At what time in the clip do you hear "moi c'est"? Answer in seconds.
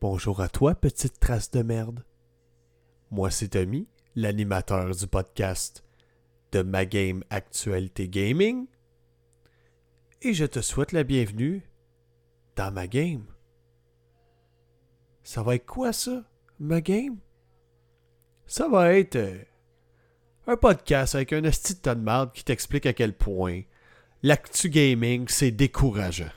3.10-3.48